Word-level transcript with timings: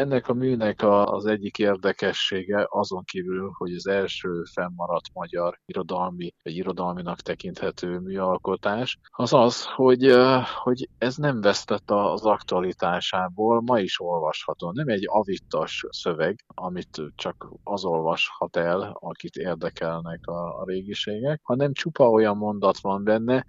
Ennek 0.00 0.28
a 0.28 0.34
műnek 0.34 0.82
az 0.82 1.26
egyik 1.26 1.58
érdekessége 1.58 2.66
azon 2.68 3.04
kívül, 3.04 3.50
hogy 3.56 3.74
az 3.74 3.86
első 3.86 4.42
fennmaradt 4.52 5.10
magyar 5.12 5.60
irodalmi, 5.66 6.34
vagy 6.42 6.56
irodalminak 6.56 7.20
tekinthető 7.20 7.98
műalkotás, 7.98 8.98
az 9.10 9.32
az, 9.32 9.64
hogy, 9.64 10.14
hogy 10.62 10.88
ez 10.98 11.16
nem 11.16 11.40
vesztett 11.40 11.90
az 11.90 12.24
aktualitásából, 12.24 13.60
ma 13.60 13.78
is 13.78 14.00
olvasható. 14.00 14.72
Nem 14.72 14.88
egy 14.88 15.04
avittas 15.06 15.86
szöveg, 15.90 16.44
amit 16.46 17.02
csak 17.14 17.48
az 17.64 17.84
olvashat 17.84 18.56
el, 18.56 18.96
akit 19.00 19.36
érdekelnek 19.36 20.26
a, 20.26 20.60
a 20.60 20.64
régiségek, 20.64 21.40
hanem 21.42 21.72
csupa 21.72 22.10
olyan 22.10 22.36
mondat 22.36 22.80
van 22.80 23.04
benne, 23.04 23.44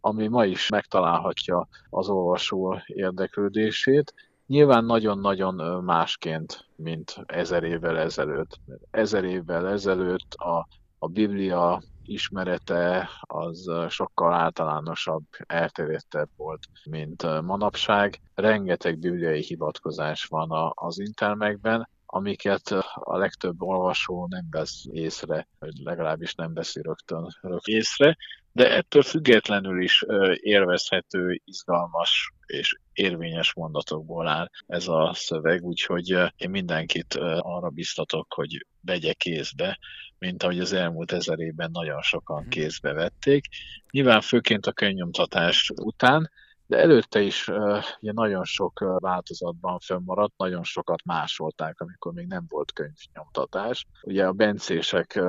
ami 0.00 0.26
ma 0.26 0.44
is 0.44 0.68
megtalálhatja 0.68 1.68
az 1.90 2.08
olvasó 2.08 2.78
érdeklődését, 2.86 4.14
Nyilván 4.46 4.84
nagyon-nagyon 4.84 5.84
másként, 5.84 6.66
mint 6.76 7.14
ezer 7.26 7.62
évvel 7.62 7.98
ezelőtt. 7.98 8.60
Ezer 8.90 9.24
évvel 9.24 9.68
ezelőtt 9.68 10.34
a, 10.34 10.68
a 10.98 11.08
Biblia 11.08 11.82
ismerete 12.02 13.10
az 13.20 13.70
sokkal 13.88 14.34
általánosabb, 14.34 15.24
elterjedtebb 15.46 16.28
volt, 16.36 16.66
mint 16.90 17.22
manapság. 17.42 18.20
Rengeteg 18.34 18.98
bibliai 18.98 19.42
hivatkozás 19.42 20.24
van 20.24 20.72
az 20.74 20.98
intermekben, 20.98 21.88
amiket 22.06 22.68
a 22.94 23.16
legtöbb 23.16 23.62
olvasó 23.62 24.26
nem 24.30 24.46
vesz 24.50 24.84
észre, 24.90 25.48
vagy 25.58 25.76
legalábbis 25.82 26.34
nem 26.34 26.54
veszi 26.54 26.82
rögtön, 26.82 27.28
rögtön 27.40 27.74
észre, 27.74 28.16
de 28.56 28.74
ettől 28.76 29.02
függetlenül 29.02 29.82
is 29.82 30.04
élvezhető, 30.34 31.40
izgalmas 31.44 32.32
és 32.46 32.78
érvényes 32.92 33.54
mondatokból 33.54 34.28
áll 34.28 34.50
ez 34.66 34.88
a 34.88 35.10
szöveg, 35.14 35.62
úgyhogy 35.62 36.08
én 36.36 36.50
mindenkit 36.50 37.14
arra 37.38 37.68
biztatok, 37.68 38.32
hogy 38.32 38.66
vegye 38.80 39.12
kézbe, 39.12 39.78
mint 40.18 40.42
ahogy 40.42 40.60
az 40.60 40.72
elmúlt 40.72 41.12
ezer 41.12 41.38
évben 41.38 41.70
nagyon 41.70 42.02
sokan 42.02 42.40
mhm. 42.40 42.48
kézbe 42.48 42.92
vették. 42.92 43.46
Nyilván 43.90 44.20
főként 44.20 44.66
a 44.66 44.72
könyvnyomtatás 44.72 45.70
után, 45.74 46.30
de 46.66 46.78
előtte 46.78 47.20
is 47.20 47.48
ugye 48.00 48.12
nagyon 48.12 48.44
sok 48.44 48.98
változatban 48.98 49.78
fönnmaradt, 49.78 50.36
nagyon 50.36 50.62
sokat 50.62 51.04
másolták, 51.04 51.80
amikor 51.80 52.12
még 52.12 52.26
nem 52.26 52.44
volt 52.48 52.72
könyvnyomtatás. 52.72 53.86
Ugye 54.02 54.26
a 54.26 54.32
bencések 54.32 55.20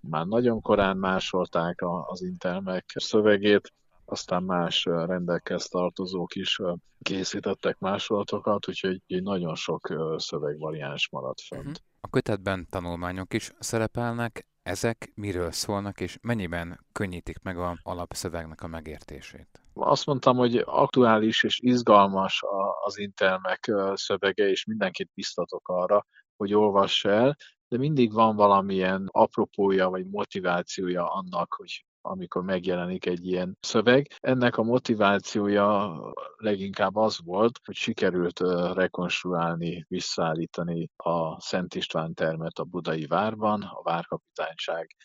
már 0.00 0.26
nagyon 0.26 0.60
korán 0.60 0.96
másolták 0.96 1.78
az 2.06 2.22
Intelmek 2.22 2.84
szövegét, 2.94 3.72
aztán 4.04 4.42
más 4.42 4.84
rendekhez 4.84 5.68
tartozók 5.68 6.34
is 6.34 6.60
készítettek 7.02 7.78
másolatokat, 7.78 8.68
úgyhogy 8.68 9.00
nagyon 9.06 9.54
sok 9.54 9.94
szövegvariáns 10.16 11.08
maradt 11.10 11.40
fent. 11.40 11.64
Mhm. 11.64 11.74
A 12.00 12.08
kötetben 12.08 12.66
tanulmányok 12.70 13.34
is 13.34 13.52
szerepelnek, 13.58 14.46
ezek 14.62 15.12
miről 15.14 15.50
szólnak, 15.50 16.00
és 16.00 16.18
mennyiben 16.20 16.80
könnyítik 16.92 17.42
meg 17.42 17.58
a 17.58 17.78
alapszövegnek 17.82 18.62
a 18.62 18.66
megértését? 18.66 19.59
Azt 19.80 20.06
mondtam, 20.06 20.36
hogy 20.36 20.62
aktuális 20.66 21.42
és 21.42 21.58
izgalmas 21.62 22.42
az 22.84 22.98
Intelmek 22.98 23.72
szövege, 23.94 24.48
és 24.48 24.64
mindenkit 24.64 25.10
biztatok 25.14 25.68
arra, 25.68 26.06
hogy 26.36 26.54
olvass 26.54 27.04
el, 27.04 27.36
de 27.68 27.78
mindig 27.78 28.12
van 28.12 28.36
valamilyen 28.36 29.08
apropója 29.10 29.88
vagy 29.88 30.06
motivációja 30.06 31.12
annak, 31.12 31.54
hogy 31.56 31.84
amikor 32.02 32.42
megjelenik 32.42 33.06
egy 33.06 33.26
ilyen 33.26 33.56
szöveg. 33.60 34.06
Ennek 34.20 34.56
a 34.56 34.62
motivációja 34.62 35.98
leginkább 36.36 36.96
az 36.96 37.18
volt, 37.24 37.60
hogy 37.64 37.74
sikerült 37.74 38.40
rekonstruálni, 38.74 39.84
visszaállítani 39.88 40.90
a 40.96 41.40
Szent 41.40 41.74
István 41.74 42.14
termet 42.14 42.58
a 42.58 42.64
budai 42.64 43.06
várban, 43.06 43.62
a 43.62 43.82
várkapitányság 43.82 44.96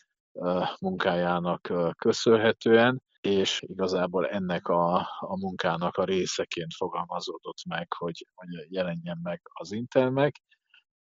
munkájának 0.79 1.73
köszönhetően, 1.97 3.01
és 3.25 3.61
igazából 3.67 4.27
ennek 4.27 4.67
a, 4.67 4.95
a 5.19 5.37
munkának 5.39 5.97
a 5.97 6.03
részeként 6.03 6.73
fogalmazódott 6.73 7.65
meg, 7.67 7.93
hogy, 7.93 8.27
hogy 8.33 8.47
jelenjen 8.69 9.19
meg 9.23 9.41
az 9.53 9.71
Intelmek, 9.71 10.41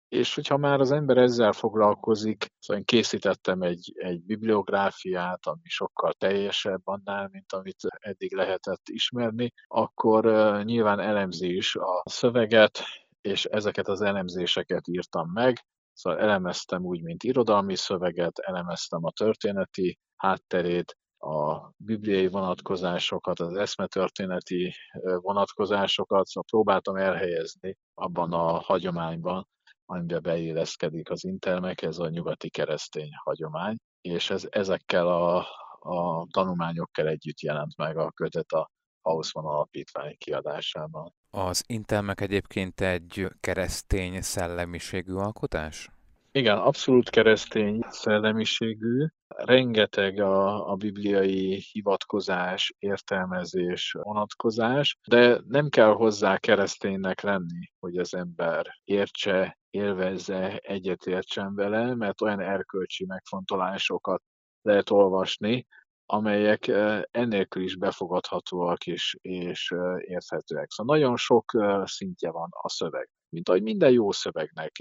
és 0.08 0.36
hogyha 0.36 0.58
már 0.58 0.80
az 0.80 0.92
ember 0.92 1.18
ezzel 1.18 1.52
foglalkozik, 1.52 2.46
szóval 2.60 2.78
én 2.78 2.86
készítettem 2.86 3.62
egy, 3.62 3.92
egy 3.96 4.24
bibliográfiát, 4.24 5.46
ami 5.46 5.62
sokkal 5.64 6.14
teljesebb 6.14 6.82
annál, 6.84 7.30
mint 7.32 7.52
amit 7.54 7.82
eddig 8.00 8.36
lehetett 8.36 8.90
ismerni, 8.90 9.54
akkor 9.68 10.26
nyilván 10.64 11.00
elemzi 11.00 11.56
is 11.56 11.76
a 11.76 12.04
szöveget, 12.06 12.84
és 13.22 13.46
ezeket 13.46 13.88
az 13.88 14.02
elemzéseket 14.02 14.88
írtam 14.88 15.30
meg, 15.34 15.66
Szóval 15.94 16.20
elemeztem 16.20 16.86
úgy, 16.86 17.02
mint 17.02 17.24
irodalmi 17.24 17.76
szöveget, 17.76 18.40
elemeztem 18.40 19.04
a 19.04 19.12
történeti 19.12 20.00
hátterét, 20.16 20.98
a 21.22 21.72
bibliai 21.78 22.28
vonatkozásokat, 22.28 23.40
az 23.40 23.56
eszmetörténeti 23.56 24.74
vonatkozásokat, 25.02 26.26
szóval 26.26 26.44
próbáltam 26.50 26.96
elhelyezni 26.96 27.78
abban 27.94 28.34
a 28.34 28.60
hagyományban, 28.60 29.48
amiben 29.86 30.22
beilleszkedik 30.22 31.10
az 31.10 31.24
intelmek, 31.24 31.82
ez 31.82 31.98
a 31.98 32.10
nyugati 32.10 32.50
keresztény 32.50 33.10
hagyomány, 33.24 33.76
és 34.02 34.30
ez, 34.30 34.48
ezekkel 34.50 35.08
a, 35.08 35.38
a 35.80 36.28
tanulmányokkal 36.32 37.08
együtt 37.08 37.40
jelent 37.40 37.78
meg 37.78 37.98
a 37.98 38.12
kötet 38.12 38.52
a 38.52 38.70
Hausmann 39.02 39.46
Alapítvány 39.46 40.16
kiadásában. 40.18 41.14
Az 41.30 41.64
intelmek 41.68 42.22
egyébként 42.22 42.82
egy 42.82 43.28
keresztény 43.40 44.22
szellemiségű 44.22 45.14
alkotás? 45.14 45.90
Igen, 46.34 46.58
abszolút 46.58 47.10
keresztény 47.10 47.80
szellemiségű. 47.90 49.06
Rengeteg 49.28 50.20
a, 50.20 50.70
a 50.72 50.76
bibliai 50.76 51.64
hivatkozás, 51.72 52.74
értelmezés, 52.80 53.92
vonatkozás, 54.02 54.98
de 55.08 55.42
nem 55.48 55.70
kell 55.70 55.92
hozzá 55.94 56.38
kereszténynek 56.38 57.22
lenni, 57.22 57.72
hogy 57.80 57.98
az 57.98 58.14
ember 58.14 58.66
értse, 58.84 59.58
élvezze, 59.70 60.58
egyetértsen 60.58 61.56
vele, 61.56 61.96
mert 61.96 62.22
olyan 62.22 62.40
erkölcsi 62.40 63.06
megfontolásokat 63.06 64.22
lehet 64.62 64.90
olvasni, 64.90 65.66
amelyek 66.06 66.68
ennélkül 67.12 67.64
is 67.64 67.78
befogadhatóak 67.78 68.86
és, 68.88 69.18
és 69.22 69.74
érthetőek. 69.98 70.72
Szóval 70.72 70.98
nagyon 70.98 71.18
sok 71.18 71.52
szintje 71.84 72.32
van 72.32 72.50
a 72.52 72.70
szöveg, 72.70 73.10
mint 73.30 73.50
ahogy 73.50 73.62
minden 73.62 73.92
jó 73.92 74.12
szövegnek 74.12 74.72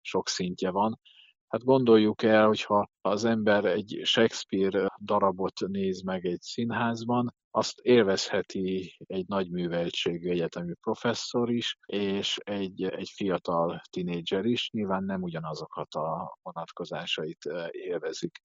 sok 0.00 0.28
szintje 0.28 0.70
van. 0.70 1.00
Hát 1.48 1.64
gondoljuk 1.64 2.22
el, 2.22 2.46
hogyha 2.46 2.90
az 3.00 3.24
ember 3.24 3.64
egy 3.64 4.00
Shakespeare 4.02 4.88
darabot 5.04 5.60
néz 5.66 6.02
meg 6.02 6.26
egy 6.26 6.40
színházban, 6.40 7.34
azt 7.50 7.78
élvezheti 7.80 8.96
egy 9.06 9.26
nagy 9.26 9.50
műveltségű 9.50 10.30
egyetemi 10.30 10.74
professzor 10.80 11.50
is, 11.50 11.78
és 11.86 12.38
egy, 12.38 12.82
egy 12.82 13.08
fiatal 13.08 13.80
tinédzser 13.90 14.44
is, 14.44 14.70
nyilván 14.70 15.04
nem 15.04 15.22
ugyanazokat 15.22 15.94
a 15.94 16.38
vonatkozásait 16.42 17.44
élvezik 17.70 18.42